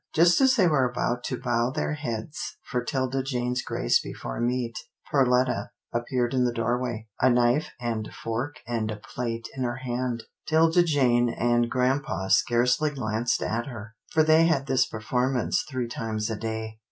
Just 0.15 0.41
as 0.41 0.55
they 0.55 0.67
were 0.67 0.89
about 0.89 1.23
to 1.25 1.39
bow 1.39 1.69
their 1.69 1.93
heads 1.93 2.57
for 2.63 2.83
'Tilda 2.83 3.21
Jane's 3.21 3.61
grace 3.61 3.99
before 4.01 4.39
meat, 4.39 4.75
Perletta 5.11 5.69
appeared 5.93 6.33
in 6.33 6.43
the 6.43 6.51
doorway, 6.51 7.07
a 7.21 7.29
knife 7.29 7.67
and 7.79 8.11
fork 8.11 8.55
and 8.65 8.89
a 8.89 8.95
plate 8.95 9.47
in 9.55 9.63
her 9.63 9.75
hand. 9.85 10.23
'Tilda 10.47 10.81
Jane 10.81 11.29
and 11.29 11.69
grampa 11.69 12.31
scarcely 12.31 12.89
glanced 12.89 13.43
at 13.43 13.67
her, 13.67 13.93
for 14.11 14.23
they 14.23 14.47
had 14.47 14.65
this 14.65 14.87
performance 14.87 15.63
three 15.69 15.87
times 15.87 16.31
a 16.31 16.35
day. 16.35 16.79